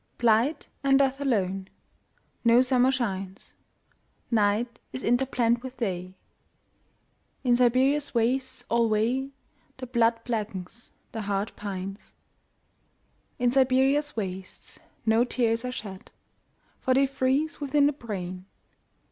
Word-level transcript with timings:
Blight 0.17 0.67
and 0.83 0.97
death 0.97 1.21
alone.No 1.21 2.63
summer 2.63 2.89
shines. 2.91 3.53
Night 4.31 4.79
is 4.91 5.03
interblent 5.03 5.61
with 5.61 5.77
Day.In 5.77 7.55
Siberia's 7.55 8.11
wastes 8.15 8.63
alwayThe 8.71 9.91
blood 9.91 10.23
blackens, 10.23 10.91
the 11.11 11.21
heart 11.21 11.55
pines.In 11.55 13.51
Siberia's 13.51 14.13
wastesNo 14.13 15.29
tears 15.29 15.63
are 15.63 15.71
shed, 15.71 16.09
For 16.79 16.95
they 16.95 17.05
freeze 17.05 17.61
within 17.61 17.85
the 17.85 17.93
brain. 17.93 18.45